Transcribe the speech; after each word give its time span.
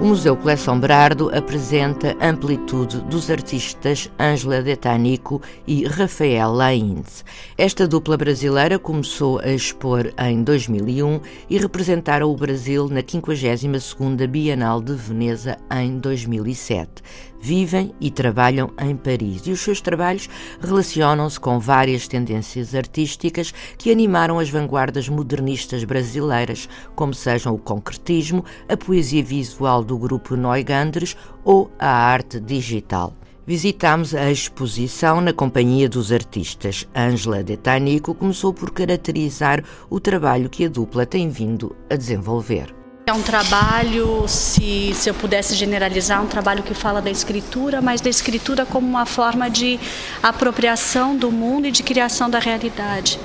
O 0.00 0.06
Museu 0.06 0.34
Coleção 0.34 0.80
Berardo 0.80 1.28
apresenta 1.36 2.16
Amplitude 2.22 3.02
dos 3.02 3.30
artistas 3.30 4.10
Ângela 4.18 4.62
Detanico 4.62 5.42
e 5.66 5.84
Rafael 5.84 6.50
Laínez. 6.52 7.22
Esta 7.58 7.86
dupla 7.86 8.16
brasileira 8.16 8.78
começou 8.78 9.40
a 9.40 9.48
expor 9.48 10.10
em 10.18 10.42
2001 10.42 11.20
e 11.50 11.58
representaram 11.58 12.30
o 12.30 12.34
Brasil 12.36 12.88
na 12.88 13.02
52ª 13.02 14.26
Bienal 14.26 14.80
de 14.80 14.94
Veneza 14.94 15.58
em 15.70 15.98
2007 15.98 17.02
vivem 17.40 17.92
e 18.00 18.10
trabalham 18.10 18.70
em 18.78 18.94
Paris 18.96 19.46
e 19.46 19.50
os 19.50 19.60
seus 19.60 19.80
trabalhos 19.80 20.28
relacionam-se 20.60 21.40
com 21.40 21.58
várias 21.58 22.06
tendências 22.06 22.74
artísticas 22.74 23.52
que 23.78 23.90
animaram 23.90 24.38
as 24.38 24.50
vanguardas 24.50 25.08
modernistas 25.08 25.84
brasileiras, 25.84 26.68
como 26.94 27.14
sejam 27.14 27.54
o 27.54 27.58
concretismo, 27.58 28.44
a 28.68 28.76
poesia 28.76 29.24
visual 29.24 29.82
do 29.82 29.96
grupo 29.96 30.36
Neugandres 30.36 31.16
ou 31.44 31.70
a 31.78 31.88
arte 31.88 32.38
digital. 32.38 33.14
Visitámos 33.46 34.14
a 34.14 34.30
exposição 34.30 35.20
na 35.20 35.32
companhia 35.32 35.88
dos 35.88 36.12
artistas. 36.12 36.86
Ângela 36.94 37.42
Detanico 37.42 38.14
começou 38.14 38.54
por 38.54 38.70
caracterizar 38.70 39.64
o 39.88 39.98
trabalho 39.98 40.48
que 40.48 40.66
a 40.66 40.68
dupla 40.68 41.04
tem 41.04 41.28
vindo 41.28 41.74
a 41.90 41.96
desenvolver. 41.96 42.79
É 43.10 43.12
um 43.12 43.22
trabalho, 43.22 44.24
se, 44.28 44.94
se 44.94 45.10
eu 45.10 45.14
pudesse 45.14 45.56
generalizar, 45.56 46.22
um 46.22 46.28
trabalho 46.28 46.62
que 46.62 46.72
fala 46.72 47.02
da 47.02 47.10
escritura, 47.10 47.82
mas 47.82 48.00
da 48.00 48.08
escritura 48.08 48.64
como 48.64 48.86
uma 48.86 49.04
forma 49.04 49.50
de 49.50 49.80
apropriação 50.22 51.16
do 51.16 51.28
mundo 51.32 51.66
e 51.66 51.72
de 51.72 51.82
criação 51.82 52.30
da 52.30 52.38
realidade. 52.38 53.18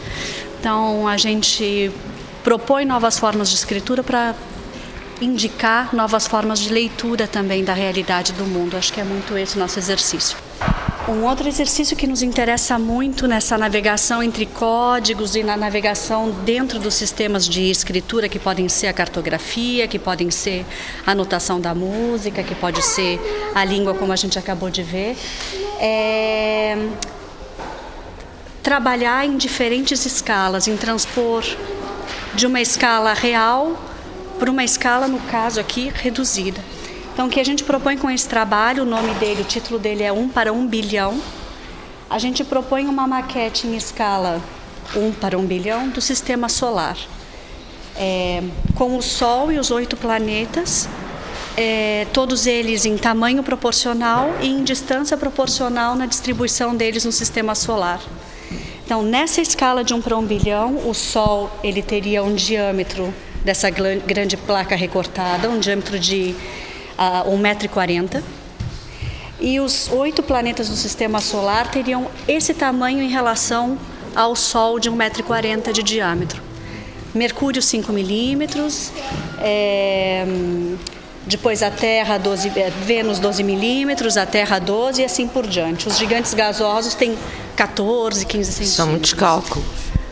Então, 0.59 1.07
a 1.07 1.17
gente 1.17 1.91
propõe 2.43 2.83
novas 2.83 3.19
formas 3.19 3.47
de 3.47 3.57
escritura 3.57 4.01
para 4.01 4.33
indicar 5.21 5.93
novas 5.95 6.25
formas 6.25 6.61
de 6.61 6.73
leitura 6.73 7.27
também 7.27 7.63
da 7.63 7.73
realidade 7.73 8.33
do 8.33 8.43
mundo. 8.43 8.75
Acho 8.75 8.91
que 8.91 8.99
é 8.99 9.03
muito 9.03 9.37
esse 9.37 9.55
nosso 9.59 9.77
exercício. 9.77 10.35
Um 11.07 11.23
outro 11.23 11.47
exercício 11.47 11.95
que 11.95 12.07
nos 12.07 12.23
interessa 12.23 12.79
muito 12.79 13.27
nessa 13.27 13.59
navegação 13.59 14.23
entre 14.23 14.47
códigos 14.47 15.35
e 15.35 15.43
na 15.43 15.55
navegação 15.55 16.31
dentro 16.43 16.79
dos 16.79 16.95
sistemas 16.95 17.47
de 17.47 17.69
escritura, 17.69 18.27
que 18.27 18.39
podem 18.39 18.67
ser 18.67 18.87
a 18.87 18.93
cartografia, 18.93 19.87
que 19.87 19.99
podem 19.99 20.31
ser 20.31 20.65
a 21.05 21.11
anotação 21.11 21.61
da 21.61 21.75
música, 21.75 22.41
que 22.41 22.55
pode 22.55 22.81
ser 22.81 23.19
a 23.53 23.63
língua, 23.63 23.93
como 23.93 24.11
a 24.11 24.15
gente 24.15 24.39
acabou 24.39 24.71
de 24.71 24.81
ver, 24.81 25.15
é 25.79 26.75
trabalhar 28.63 29.27
em 29.27 29.37
diferentes 29.37 30.07
escalas, 30.07 30.67
em 30.67 30.75
transpor 30.75 31.43
de 32.33 32.47
uma 32.47 32.59
escala 32.59 33.13
real 33.13 33.79
para 34.39 34.49
uma 34.49 34.63
escala, 34.63 35.07
no 35.07 35.19
caso 35.19 35.59
aqui, 35.59 35.91
reduzida. 35.93 36.74
Então, 37.15 37.27
o 37.27 37.29
que 37.29 37.39
a 37.39 37.45
gente 37.45 37.63
propõe 37.63 37.97
com 37.97 38.11
esse 38.11 38.27
trabalho, 38.27 38.83
o 38.83 38.85
nome 38.85 39.13
dele, 39.13 39.41
o 39.41 39.45
título 39.45 39.79
dele 39.79 40.03
é 40.03 40.11
1 40.11 40.27
para 40.27 40.51
1 40.51 40.67
bilhão. 40.67 41.17
A 42.09 42.19
gente 42.19 42.43
propõe 42.43 42.87
uma 42.87 43.07
maquete 43.07 43.65
em 43.65 43.77
escala 43.77 44.41
1 44.93 45.13
para 45.13 45.37
1 45.37 45.45
bilhão 45.45 45.87
do 45.87 46.01
sistema 46.01 46.49
solar, 46.49 46.97
é, 47.95 48.43
com 48.75 48.97
o 48.97 49.01
Sol 49.01 49.49
e 49.49 49.57
os 49.57 49.71
oito 49.71 49.95
planetas, 49.95 50.89
é, 51.55 52.05
todos 52.11 52.45
eles 52.45 52.85
em 52.85 52.97
tamanho 52.97 53.41
proporcional 53.43 54.35
e 54.41 54.49
em 54.49 54.61
distância 54.61 55.15
proporcional 55.15 55.95
na 55.95 56.07
distribuição 56.07 56.75
deles 56.75 57.05
no 57.05 57.13
sistema 57.13 57.55
solar. 57.55 58.01
Então, 58.85 59.01
nessa 59.01 59.39
escala 59.39 59.85
de 59.85 59.93
1 59.93 60.01
para 60.01 60.17
1 60.17 60.25
bilhão, 60.25 60.81
o 60.85 60.93
Sol 60.93 61.49
ele 61.63 61.81
teria 61.81 62.21
um 62.25 62.35
diâmetro 62.35 63.13
dessa 63.45 63.69
grande 63.69 64.35
placa 64.35 64.75
recortada, 64.75 65.49
um 65.49 65.59
diâmetro 65.59 65.97
de 65.97 66.35
a 66.97 67.23
1,40m. 67.25 68.21
E 69.39 69.59
os 69.59 69.89
oito 69.91 70.23
planetas 70.23 70.69
do 70.69 70.75
sistema 70.75 71.19
solar 71.19 71.69
teriam 71.69 72.07
esse 72.27 72.53
tamanho 72.53 73.01
em 73.01 73.09
relação 73.09 73.77
ao 74.15 74.35
Sol 74.35 74.79
de 74.79 74.89
1,40m 74.89 75.71
de 75.71 75.83
diâmetro. 75.83 76.41
Mercúrio 77.13 77.61
5 77.61 77.93
milímetros, 77.93 78.91
é, 79.39 80.25
depois 81.25 81.63
a 81.63 81.71
Terra 81.71 82.17
12, 82.17 82.51
é, 82.59 82.69
Vênus 82.69 83.19
12 83.19 83.43
milímetros, 83.43 84.17
a 84.17 84.25
Terra 84.25 84.59
12 84.59 85.01
e 85.01 85.05
assim 85.05 85.27
por 85.27 85.47
diante. 85.47 85.87
Os 85.87 85.97
gigantes 85.97 86.33
gasosos 86.33 86.93
têm 86.93 87.17
14, 87.55 88.25
15 88.25 88.51
centímetros. 88.51 88.75
São 88.75 88.87
muitos 88.87 89.13
cálculos. 89.13 89.65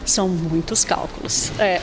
São 0.06 0.28
muitos 0.30 0.86
cálculos. 0.86 1.52
É. 1.60 1.82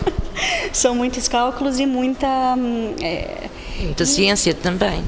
São 0.72 0.94
muitos 0.94 1.28
cálculos 1.28 1.78
e 1.78 1.84
muita 1.84 2.54
hum, 2.56 2.94
é, 3.02 3.49
Ciência 4.06 4.54
também. 4.54 5.04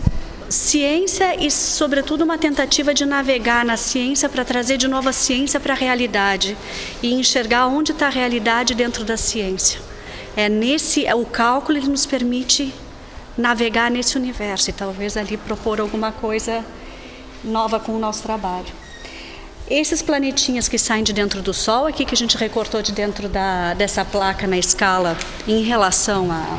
Ciência 0.48 1.34
e, 1.42 1.50
sobretudo, 1.50 2.24
uma 2.24 2.36
tentativa 2.36 2.92
de 2.92 3.06
navegar 3.06 3.64
na 3.64 3.76
ciência 3.76 4.28
para 4.28 4.44
trazer 4.44 4.76
de 4.76 4.86
novo 4.86 5.08
a 5.08 5.12
ciência 5.12 5.58
para 5.58 5.72
a 5.72 5.76
realidade 5.76 6.56
e 7.02 7.14
enxergar 7.14 7.66
onde 7.66 7.92
está 7.92 8.06
a 8.06 8.10
realidade 8.10 8.74
dentro 8.74 9.02
da 9.02 9.16
ciência. 9.16 9.80
É 10.36 10.48
nesse, 10.48 11.06
o 11.14 11.24
cálculo 11.24 11.78
ele 11.78 11.88
nos 11.88 12.04
permite 12.04 12.72
navegar 13.36 13.90
nesse 13.90 14.16
universo 14.16 14.70
e 14.70 14.72
talvez 14.72 15.16
ali 15.16 15.36
propor 15.36 15.80
alguma 15.80 16.12
coisa 16.12 16.64
nova 17.42 17.80
com 17.80 17.92
o 17.92 17.98
nosso 17.98 18.22
trabalho. 18.22 18.82
Esses 19.70 20.02
planetinhas 20.02 20.68
que 20.68 20.78
saem 20.78 21.02
de 21.02 21.12
dentro 21.12 21.40
do 21.40 21.54
Sol, 21.54 21.86
aqui 21.86 22.04
que 22.04 22.14
a 22.14 22.16
gente 22.16 22.36
recortou 22.36 22.82
de 22.82 22.92
dentro 22.92 23.28
da, 23.28 23.72
dessa 23.74 24.04
placa 24.04 24.46
na 24.46 24.58
escala 24.58 25.16
em 25.48 25.62
relação 25.62 26.30
a, 26.30 26.58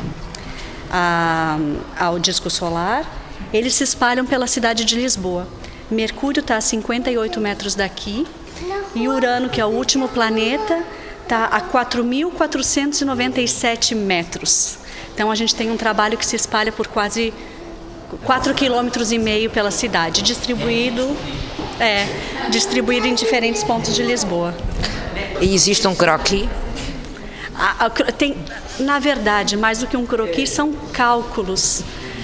a, 0.96 1.58
ao 1.98 2.20
disco 2.20 2.48
solar, 2.48 3.04
eles 3.52 3.74
se 3.74 3.82
espalham 3.82 4.24
pela 4.24 4.46
cidade 4.46 4.84
de 4.84 4.94
Lisboa. 4.94 5.48
Mercúrio 5.90 6.38
está 6.40 6.56
a 6.56 6.60
58 6.60 7.40
metros 7.40 7.74
daqui 7.74 8.24
e 8.94 9.08
Urano, 9.08 9.48
que 9.48 9.60
é 9.60 9.66
o 9.66 9.70
último 9.70 10.08
planeta, 10.08 10.84
está 11.24 11.46
a 11.46 11.60
4.497 11.60 13.96
metros. 13.96 14.78
Então 15.12 15.32
a 15.32 15.34
gente 15.34 15.56
tem 15.56 15.68
um 15.68 15.76
trabalho 15.76 16.16
que 16.16 16.24
se 16.24 16.36
espalha 16.36 16.70
por 16.70 16.86
quase 16.86 17.34
4 18.24 18.54
quilômetros 18.54 19.10
e 19.10 19.18
meio 19.18 19.50
pela 19.50 19.72
cidade, 19.72 20.22
distribuído, 20.22 21.16
é, 21.80 22.06
distribuído 22.50 23.08
em 23.08 23.16
diferentes 23.16 23.64
pontos 23.64 23.92
de 23.94 24.04
Lisboa. 24.04 24.54
E 25.40 25.52
existe 25.52 25.88
um 25.88 25.94
croquis? 25.94 26.48
A, 27.56 27.86
a, 27.86 27.90
tem, 27.90 28.36
na 28.80 28.98
verdade, 28.98 29.56
mais 29.56 29.78
do 29.78 29.86
que 29.86 29.96
um 29.96 30.06
croquis, 30.06 30.50
são 30.50 30.72
cálculos. 30.92 31.82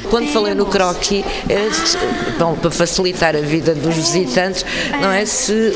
Quando 0.08 0.24
Temos. 0.24 0.32
falei 0.32 0.54
no 0.54 0.66
croquis, 0.66 1.24
é, 1.48 1.68
bom, 2.38 2.54
para 2.56 2.70
facilitar 2.70 3.36
a 3.36 3.40
vida 3.40 3.74
dos 3.74 3.94
visitantes, 3.94 4.64
não 5.00 5.10
é 5.10 5.26
se 5.26 5.74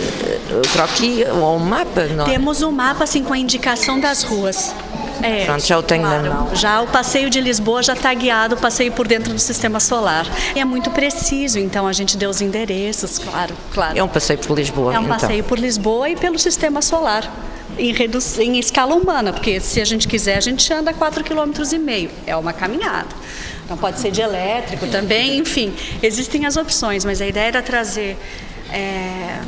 o 0.51 0.69
croquis 0.73 1.29
ou 1.29 1.57
um 1.57 1.59
mapa, 1.59 2.07
não 2.07 2.25
é? 2.25 2.31
Temos 2.31 2.63
um 2.63 2.71
mapa 2.71 3.05
assim 3.05 3.23
com 3.23 3.33
a 3.33 3.39
indicação 3.39 4.01
das 4.01 4.23
ruas. 4.23 4.75
É, 5.23 5.45
Pronto, 5.45 5.65
já 5.65 5.79
o 5.79 5.83
tenho 5.83 6.03
claro. 6.03 6.23
na 6.23 6.35
mão. 6.35 6.55
Já 6.55 6.81
o 6.83 6.87
passeio 6.87 7.31
de 7.31 7.41
Lisboa 7.41 7.83
já 7.83 7.93
está 7.93 8.13
guiado, 8.13 8.57
o 8.57 8.59
passeio 8.59 8.93
por 8.93 9.07
dentro 9.07 9.33
do 9.33 9.39
sistema 9.39 9.79
solar. 9.79 10.27
E 10.55 10.61
é 10.61 10.65
muito 10.65 10.91
preciso, 10.91 11.59
então 11.59 11.87
a 11.87 11.93
gente 11.93 12.17
deu 12.17 12.29
os 12.29 12.41
endereços, 12.41 13.19
claro, 13.19 13.55
claro. 13.73 13.99
É 13.99 14.03
um 14.03 14.09
passeio 14.09 14.39
por 14.39 14.57
Lisboa. 14.57 14.95
É 14.95 14.99
um 14.99 15.05
então. 15.05 15.19
passeio 15.19 15.45
por 15.45 15.59
Lisboa 15.59 16.09
e 16.09 16.17
pelo 16.17 16.39
sistema 16.39 16.83
solar 16.83 17.31
em, 17.79 17.95
em 18.45 18.59
escala 18.59 18.95
humana, 18.95 19.33
porque 19.33 19.61
se 19.61 19.81
a 19.81 19.85
gente 19.85 20.07
quiser, 20.07 20.37
a 20.37 20.41
gente 20.41 20.73
anda 20.73 20.93
4,5 20.93 21.25
km. 21.25 22.11
É 22.27 22.37
uma 22.37 22.53
caminhada. 22.53 23.09
Então 23.65 23.77
pode 23.77 23.99
ser 23.99 24.11
de 24.11 24.21
elétrico 24.21 24.87
também, 24.89 25.39
enfim, 25.39 25.75
existem 26.03 26.45
as 26.45 26.57
opções, 26.57 27.05
mas 27.05 27.21
a 27.21 27.27
ideia 27.27 27.47
era 27.47 27.63
trazer 27.63 28.17
é, 28.71 29.41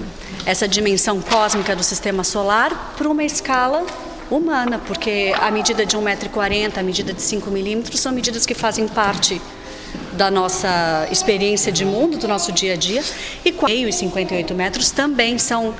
essa 0.46 0.66
dimensão 0.66 1.20
cósmica 1.20 1.76
do 1.76 1.82
sistema 1.82 2.24
solar 2.24 2.94
para 2.96 3.08
uma 3.08 3.24
escala 3.24 3.84
humana, 4.30 4.80
porque 4.86 5.34
a 5.38 5.50
medida 5.50 5.84
de 5.84 5.96
1,40m, 5.96 6.78
a 6.78 6.82
medida 6.82 7.12
de 7.12 7.20
5 7.22 7.50
milímetros 7.50 8.00
são 8.00 8.10
medidas 8.10 8.46
que 8.46 8.54
fazem 8.54 8.88
parte 8.88 9.40
da 10.12 10.30
nossa 10.30 11.06
experiência 11.10 11.70
de 11.70 11.84
mundo, 11.84 12.16
do 12.16 12.26
nosso 12.26 12.50
dia 12.52 12.72
a 12.72 12.76
dia, 12.76 13.02
e 13.44 13.52
4,5 13.52 13.88
e 13.88 13.92
58 13.92 14.54
metros 14.54 14.90
também 14.90 15.38
são 15.38 15.74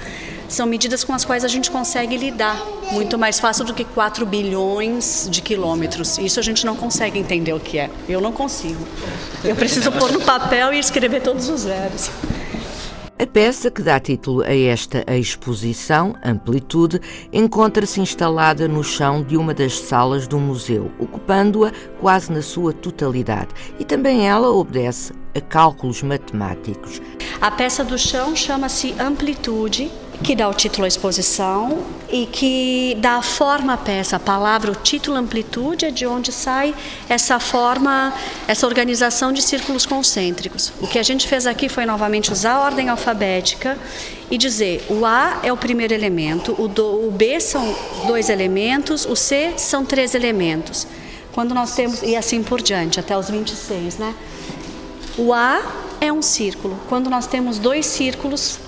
são 0.49 0.67
medidas 0.67 1.05
com 1.05 1.13
as 1.13 1.25
quais 1.25 1.45
a 1.45 1.49
gente 1.49 1.71
consegue 1.71 2.17
lidar 2.17 2.61
muito 2.93 3.19
mais 3.19 3.41
fácil 3.41 3.65
do 3.65 3.75
que 3.75 3.85
4 3.85 4.25
bilhões 4.25 5.29
de 5.31 5.41
quilômetros. 5.43 6.19
Isso 6.19 6.39
a 6.39 6.43
gente 6.43 6.65
não 6.65 6.77
consegue 6.77 7.19
entender 7.19 7.53
o 7.53 7.61
que 7.61 7.79
é. 7.79 7.91
Eu 8.09 8.21
não 8.21 8.33
consigo. 8.33 8.87
Eu 9.45 9.57
preciso 9.57 9.91
pôr 9.93 10.13
no 10.13 10.21
papel 10.21 10.73
e 10.73 10.79
escrever 10.79 11.23
todos 11.23 11.49
os 11.49 11.63
zeros. 11.63 12.11
A 13.19 13.27
peça 13.27 13.71
que 13.71 13.81
dá 13.81 13.99
título 13.99 14.43
a 14.43 14.55
esta 14.55 15.03
exposição, 15.17 16.15
Amplitude, 16.23 17.01
encontra-se 17.33 17.99
instalada 17.99 18.69
no 18.69 18.85
chão 18.85 19.23
de 19.23 19.39
uma 19.39 19.55
das 19.55 19.79
salas 19.79 20.29
do 20.29 20.39
museu, 20.39 20.93
ocupando-a 20.99 21.73
quase 21.99 22.31
na 22.31 22.43
sua 22.43 22.75
totalidade, 22.75 23.55
e 23.79 23.87
também 23.87 24.29
ela 24.29 24.51
obedece 24.51 25.15
a 25.35 25.41
cálculos 25.41 26.03
matemáticos. 26.03 27.01
A 27.41 27.51
peça 27.51 27.83
do 27.83 27.99
chão 27.99 28.37
chama-se 28.37 28.95
Amplitude 29.01 29.91
que 30.23 30.35
dá 30.35 30.49
o 30.49 30.55
título 30.55 30.85
à 30.85 30.89
exposição 30.89 31.85
e 32.11 32.27
que 32.27 32.97
dá 33.01 33.21
forma 33.21 33.75
à 33.75 33.77
peça. 33.77 34.17
A 34.17 34.21
palavra, 34.21 34.71
o 34.71 34.75
título 34.75 35.17
amplitude 35.17 35.85
é 35.85 35.91
de 35.91 36.07
onde 36.07 36.33
sai 36.33 36.75
essa 37.09 37.39
forma, 37.39 38.13
essa 38.49 38.67
organização 38.67 39.33
de 39.33 39.43
círculos 39.43 39.85
concêntricos. 39.85 40.73
O 40.81 40.87
que 40.87 40.99
a 40.99 41.03
gente 41.03 41.29
fez 41.29 41.47
aqui 41.47 41.69
foi 41.69 41.85
novamente 41.85 42.33
usar 42.33 42.53
a 42.53 42.61
ordem 42.61 42.89
alfabética 42.89 43.79
e 44.31 44.39
dizer 44.39 44.85
o 44.89 45.05
A 45.05 45.41
é 45.43 45.53
o 45.53 45.57
primeiro 45.57 45.95
elemento, 45.95 46.55
o, 46.59 46.67
do, 46.67 47.07
o 47.07 47.11
B 47.11 47.39
são 47.41 47.77
dois 48.07 48.29
elementos, 48.29 49.05
o 49.05 49.15
C 49.15 49.55
são 49.57 49.85
três 49.85 50.15
elementos. 50.15 50.87
Quando 51.33 51.55
nós 51.55 51.75
temos, 51.75 52.03
e 52.03 52.17
assim 52.17 52.43
por 52.43 52.63
diante, 52.63 52.99
até 52.99 53.17
os 53.17 53.29
26, 53.29 53.99
né? 53.99 54.15
O 55.19 55.35
A 55.35 55.61
é 56.01 56.11
um 56.13 56.23
círculo. 56.23 56.79
Quando 56.89 57.11
nós 57.11 57.27
temos 57.27 57.59
dois 57.59 57.85
círculos, 57.87 58.59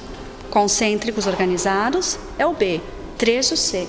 concêntricos 0.51 1.27
organizados 1.27 2.19
é 2.39 2.47
o 2.47 2.53
B, 2.53 2.81
três 3.17 3.51
o 3.51 3.57
C. 3.57 3.87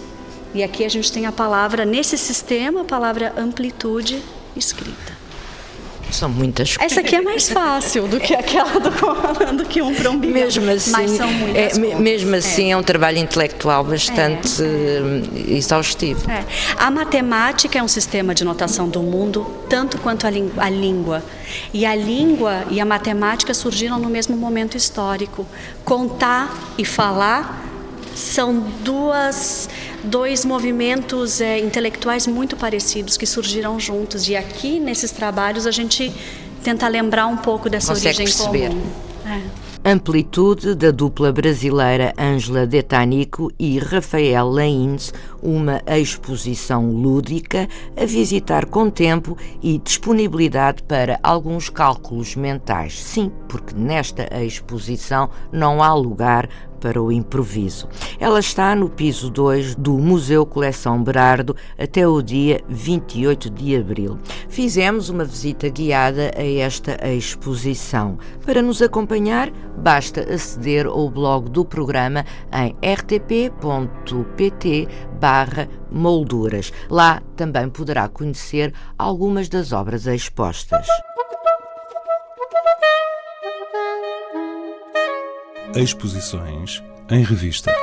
E 0.54 0.64
aqui 0.64 0.84
a 0.84 0.90
gente 0.90 1.12
tem 1.12 1.26
a 1.26 1.32
palavra, 1.32 1.86
nesse 1.86 2.18
sistema, 2.18 2.82
a 2.82 2.86
palavra 2.86 3.34
amplitude 3.38 4.22
escrita. 4.56 5.19
São 6.12 6.30
muitas 6.30 6.76
coisas. 6.76 6.92
Essa 6.92 7.02
aqui 7.02 7.16
é 7.16 7.22
mais 7.22 7.50
fácil 7.50 8.08
do 8.08 8.20
que 8.20 8.34
aquela 8.34 8.80
do, 8.80 9.58
do 9.58 9.66
que 9.66 9.82
um 9.82 9.94
para 9.94 10.10
um 10.10 10.20
bilhão. 10.20 10.34
Mesmo 10.34 10.70
assim, 10.70 10.92
mas 10.92 11.12
são 11.12 11.32
muitas 11.32 11.78
é, 11.78 11.96
mesmo 12.00 12.36
assim 12.36 12.70
é. 12.70 12.72
é. 12.72 12.78
um 12.78 12.84
trabalho 12.84 13.18
intelectual 13.18 13.84
bastante 13.84 14.62
é, 14.64 15.52
é. 15.52 15.58
exaustivo. 15.58 16.30
É. 16.30 16.44
A 16.78 16.90
matemática 16.90 17.78
é 17.78 17.84
um 17.84 17.88
sistema 17.88 18.34
de 18.34 18.44
notação 18.44 18.90
do 18.90 19.02
mundo, 19.02 19.46
tanto 19.70 19.98
quanto 20.00 20.26
a, 20.26 20.30
a 20.30 20.70
língua. 20.70 21.24
E 21.74 21.86
a 21.86 21.96
língua 21.96 22.66
e 22.70 22.80
a 22.80 22.86
matemática 22.86 23.54
surgiram 23.54 24.00
no 24.00 24.10
mesmo 24.10 24.36
momento 24.36 24.76
histórico. 24.76 25.46
Contar 25.84 26.56
e 26.78 26.86
falar 26.86 27.69
são 28.20 28.60
duas, 28.84 29.70
dois 30.04 30.44
movimentos 30.46 31.42
é, 31.42 31.60
intelectuais 31.60 32.28
muito 32.28 32.56
parecidos 32.56 33.18
que 33.18 33.26
surgiram 33.26 33.80
juntos. 33.80 34.28
E 34.28 34.36
aqui, 34.36 34.80
nesses 34.80 35.12
trabalhos, 35.12 35.66
a 35.66 35.72
gente 35.72 36.12
tenta 36.64 36.88
lembrar 36.88 37.28
um 37.28 37.38
pouco 37.38 37.70
dessa 37.70 37.94
Consegue 37.94 38.22
origem 38.22 38.26
perceber. 38.26 38.70
comum. 38.70 38.92
É. 39.26 39.70
Amplitude 39.86 40.76
da 40.76 40.92
dupla 40.92 41.32
brasileira 41.32 42.14
Ângela 42.20 42.68
Detanico 42.68 43.50
e 43.58 43.80
Rafael 43.80 44.50
Laínez, 44.50 45.14
uma 45.42 45.82
exposição 45.88 46.92
lúdica 46.92 47.66
a 47.96 48.06
visitar 48.06 48.66
com 48.66 48.90
tempo 48.90 49.38
e 49.64 49.78
disponibilidade 49.78 50.84
para 50.84 51.18
alguns 51.24 51.70
cálculos 51.70 52.36
mentais. 52.36 53.02
Sim, 53.02 53.32
porque 53.48 53.74
nesta 53.74 54.28
exposição 54.44 55.30
não 55.50 55.82
há 55.82 55.94
lugar 55.94 56.50
para 56.80 57.02
o 57.02 57.12
improviso. 57.12 57.88
Ela 58.20 58.40
está 58.40 58.76
no 58.76 58.90
piso 58.90 59.30
2 59.30 59.76
do 59.76 59.98
Museu 59.98 60.46
Coleção 60.46 61.04
Berardo 61.04 61.56
até 61.78 62.08
o 62.08 62.22
dia 62.22 62.62
28 62.68 63.50
de 63.50 63.76
abril. 63.76 64.18
Fizemos 64.48 65.10
uma 65.10 65.26
visita 65.26 65.70
guiada 65.70 66.32
a 66.36 66.44
esta 66.44 66.98
exposição. 67.10 68.18
Para 68.46 68.62
nos 68.62 68.82
acompanhar, 68.82 69.52
basta 69.78 70.22
aceder 70.22 70.88
ao 70.88 71.10
blog 71.10 71.50
do 71.50 71.66
programa 71.66 72.26
em 72.52 72.76
rtp.pt 72.94 74.88
molduras. 75.92 76.72
Lá 76.90 77.22
também 77.36 77.70
poderá 77.70 78.08
conhecer 78.08 78.74
algumas 78.98 79.50
das 79.50 79.72
obras 79.72 80.08
expostas. 80.08 80.88
Exposições 85.82 86.84
em 87.10 87.24
revista. 87.24 87.74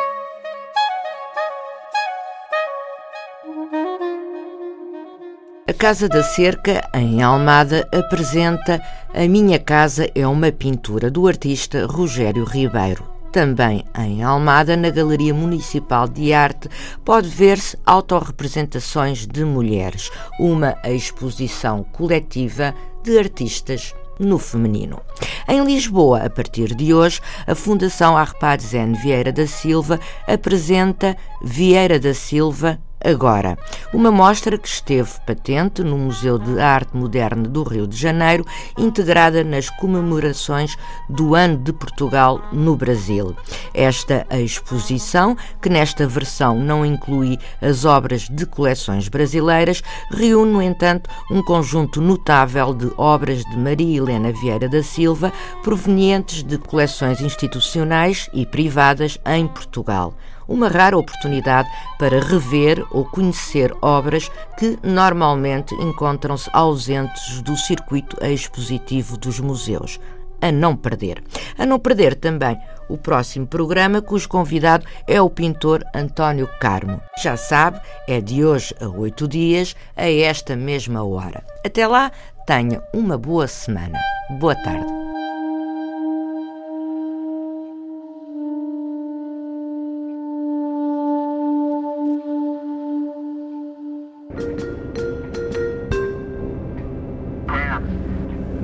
A 5.66 5.72
Casa 5.72 6.06
da 6.06 6.22
Cerca, 6.22 6.86
em 6.92 7.22
Almada, 7.22 7.88
apresenta 7.90 8.82
A 9.14 9.26
Minha 9.26 9.58
Casa 9.58 10.10
é 10.14 10.26
uma 10.26 10.52
pintura 10.52 11.10
do 11.10 11.26
artista 11.26 11.86
Rogério 11.86 12.44
Ribeiro. 12.44 13.02
Também 13.32 13.82
em 13.98 14.22
Almada, 14.22 14.76
na 14.76 14.90
Galeria 14.90 15.32
Municipal 15.32 16.06
de 16.06 16.34
Arte, 16.34 16.68
pode 17.02 17.30
ver-se 17.30 17.78
autorrepresentações 17.86 19.26
de 19.26 19.42
mulheres, 19.42 20.10
uma 20.38 20.76
exposição 20.84 21.82
coletiva 21.82 22.74
de 23.02 23.18
artistas 23.18 23.94
no 24.18 24.38
feminino. 24.38 25.00
Em 25.48 25.64
Lisboa, 25.64 26.24
a 26.24 26.30
partir 26.30 26.74
de 26.74 26.92
hoje, 26.92 27.20
a 27.46 27.54
Fundação 27.54 28.16
Arpad 28.16 28.62
Zen 28.62 28.94
Vieira 28.94 29.32
da 29.32 29.46
Silva 29.46 30.00
apresenta 30.26 31.16
Vieira 31.42 31.98
da 31.98 32.14
Silva 32.14 32.78
agora. 33.06 33.56
Uma 33.92 34.10
mostra 34.10 34.58
que 34.58 34.68
esteve 34.68 35.10
patente 35.26 35.82
no 35.82 35.96
Museu 35.96 36.38
de 36.38 36.60
Arte 36.60 36.96
Moderna 36.96 37.48
do 37.48 37.62
Rio 37.62 37.86
de 37.86 37.96
Janeiro, 37.96 38.44
integrada 38.76 39.44
nas 39.44 39.70
comemorações 39.70 40.76
do 41.08 41.34
Ano 41.34 41.58
de 41.58 41.72
Portugal 41.72 42.42
no 42.52 42.76
Brasil. 42.76 43.36
Esta 43.72 44.26
exposição, 44.32 45.36
que 45.62 45.68
nesta 45.68 46.06
versão 46.06 46.58
não 46.58 46.84
inclui 46.84 47.38
as 47.62 47.84
obras 47.84 48.28
de 48.28 48.44
coleções 48.44 49.08
brasileiras, 49.08 49.82
reúne, 50.10 50.52
no 50.52 50.62
entanto, 50.62 51.08
um 51.30 51.42
conjunto 51.42 52.00
notável 52.00 52.74
de 52.74 52.90
obras 52.96 53.44
de 53.44 53.56
Maria 53.56 53.98
Helena 53.98 54.32
Vieira 54.32 54.68
da 54.68 54.82
Silva, 54.82 55.32
provenientes 55.62 56.42
de 56.42 56.58
coleções 56.58 57.20
institucionais 57.20 58.28
e 58.32 58.44
privadas 58.46 59.18
em 59.26 59.46
Portugal 59.46 60.14
uma 60.48 60.68
rara 60.68 60.96
oportunidade 60.96 61.68
para 61.98 62.20
rever 62.20 62.84
ou 62.90 63.04
conhecer 63.04 63.74
obras 63.82 64.30
que 64.58 64.78
normalmente 64.82 65.74
encontram-se 65.74 66.48
ausentes 66.52 67.42
do 67.42 67.56
circuito 67.56 68.16
expositivo 68.24 69.16
dos 69.16 69.40
museus. 69.40 70.00
A 70.40 70.52
não 70.52 70.76
perder. 70.76 71.22
A 71.58 71.64
não 71.64 71.78
perder 71.78 72.14
também 72.14 72.58
o 72.88 72.98
próximo 72.98 73.46
programa, 73.46 74.02
cujo 74.02 74.28
convidado 74.28 74.84
é 75.06 75.20
o 75.20 75.30
pintor 75.30 75.82
António 75.94 76.48
Carmo. 76.60 77.00
Já 77.22 77.36
sabe, 77.36 77.80
é 78.06 78.20
de 78.20 78.44
hoje 78.44 78.74
a 78.80 78.86
oito 78.86 79.26
dias, 79.26 79.74
a 79.96 80.10
esta 80.10 80.54
mesma 80.54 81.02
hora. 81.02 81.42
Até 81.64 81.86
lá, 81.86 82.12
tenha 82.46 82.82
uma 82.92 83.16
boa 83.16 83.46
semana. 83.46 83.98
Boa 84.38 84.54
tarde. 84.54 85.05